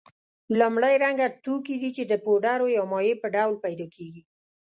لومړی 0.59 0.95
رنګه 1.03 1.27
توکي 1.43 1.75
دي 1.81 1.89
چې 1.97 2.03
د 2.07 2.13
پوډرو 2.23 2.67
یا 2.77 2.83
مایع 2.91 3.15
په 3.21 3.27
ډول 3.35 3.55
پیدا 3.65 3.87
کیږي. 3.95 4.21